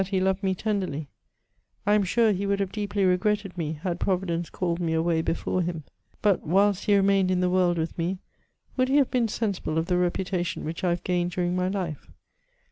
[0.01, 0.49] M 162 MEMOIRS OF he loved
[0.81, 1.07] me tenderly:
[1.85, 5.21] I am sure he would have deeply re gretted me, had Proyidence called me away
[5.21, 5.83] before bun.
[6.23, 8.17] But, whilst he remained in the world with me,
[8.77, 12.07] would he have been sensible of the reputation which I have gained during my life?